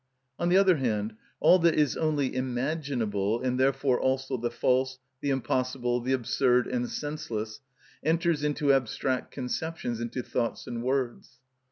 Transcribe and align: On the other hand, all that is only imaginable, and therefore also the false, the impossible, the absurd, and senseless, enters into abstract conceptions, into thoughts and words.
On 0.39 0.49
the 0.49 0.57
other 0.57 0.77
hand, 0.77 1.13
all 1.39 1.59
that 1.59 1.75
is 1.75 1.95
only 1.95 2.35
imaginable, 2.35 3.39
and 3.39 3.59
therefore 3.59 3.99
also 3.99 4.35
the 4.35 4.49
false, 4.49 4.97
the 5.21 5.29
impossible, 5.29 6.01
the 6.01 6.11
absurd, 6.13 6.65
and 6.65 6.89
senseless, 6.89 7.59
enters 8.03 8.43
into 8.43 8.73
abstract 8.73 9.29
conceptions, 9.31 9.99
into 10.01 10.23
thoughts 10.23 10.65
and 10.65 10.81
words. 10.81 11.37